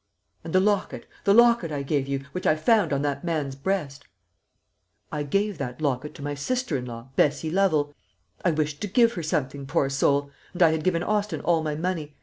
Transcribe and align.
"And 0.43 0.51
the 0.51 0.59
locket 0.59 1.05
the 1.25 1.33
locket 1.35 1.71
I 1.71 1.83
gave 1.83 2.07
you, 2.07 2.25
which 2.31 2.47
I 2.47 2.55
found 2.55 2.91
on 2.91 3.03
that 3.03 3.23
man's 3.23 3.55
breast?" 3.55 4.07
"I 5.11 5.21
gave 5.21 5.59
that 5.59 5.79
locket 5.79 6.15
to 6.15 6.23
my 6.23 6.33
sister 6.33 6.75
in 6.75 6.85
law, 6.85 7.09
Bessie 7.15 7.51
Lovel. 7.51 7.93
I 8.43 8.49
wished 8.49 8.81
to 8.81 8.87
give 8.87 9.13
her 9.13 9.21
something, 9.21 9.67
poor 9.67 9.91
soul; 9.91 10.31
and 10.53 10.63
I 10.63 10.71
had 10.71 10.83
given 10.83 11.03
Austin 11.03 11.41
all 11.41 11.61
my 11.61 11.75
money. 11.75 12.15